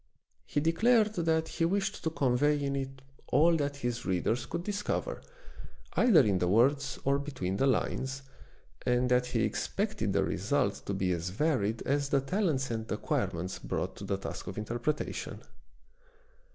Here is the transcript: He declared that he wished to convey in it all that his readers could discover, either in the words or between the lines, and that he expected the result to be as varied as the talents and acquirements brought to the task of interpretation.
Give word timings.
He 0.47 0.59
declared 0.59 1.13
that 1.13 1.47
he 1.47 1.63
wished 1.65 2.03
to 2.03 2.09
convey 2.09 2.59
in 2.63 2.75
it 2.75 3.03
all 3.27 3.55
that 3.57 3.75
his 3.75 4.03
readers 4.03 4.47
could 4.47 4.63
discover, 4.63 5.21
either 5.93 6.21
in 6.21 6.39
the 6.39 6.47
words 6.47 6.97
or 7.03 7.19
between 7.19 7.57
the 7.57 7.67
lines, 7.67 8.23
and 8.83 9.09
that 9.11 9.27
he 9.27 9.43
expected 9.43 10.11
the 10.11 10.23
result 10.23 10.87
to 10.87 10.95
be 10.95 11.11
as 11.11 11.29
varied 11.29 11.83
as 11.83 12.09
the 12.09 12.19
talents 12.19 12.71
and 12.71 12.91
acquirements 12.91 13.59
brought 13.59 13.95
to 13.97 14.03
the 14.03 14.17
task 14.17 14.47
of 14.47 14.57
interpretation. 14.57 15.39